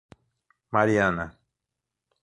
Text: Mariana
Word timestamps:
Mariana 0.73 1.29